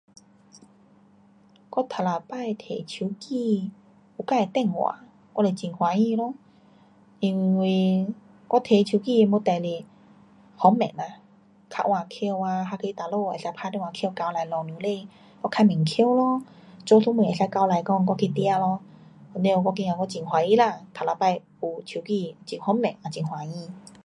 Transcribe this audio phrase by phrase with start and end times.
[1.71, 3.69] 我第一次提手机
[4.17, 6.33] 有自的电话，会开心咯。
[7.19, 8.07] 因为
[8.47, 9.85] 我提手机的目的是
[10.57, 11.19] 方便啦。
[11.69, 15.07] 较晚回啊，还是去哪里能够打电话回交代老母亲
[15.43, 16.41] 我较慢回咯。
[16.83, 18.79] 做什么能够交代讲我去哪咯。
[19.35, 20.81] 完，我觉得我很欢喜啦。
[20.95, 23.69] 第一次有手机，很方便也很欢喜。